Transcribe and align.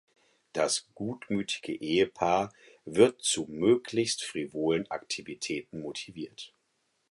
Das 0.53 0.87
gutmütige 0.95 1.75
Ehepaar 1.75 2.51
wird 2.85 3.21
zu 3.21 3.45
möglichst 3.47 4.23
frivolen 4.23 4.89
Aktivitäten 4.89 5.79
motiviert. 5.79 6.55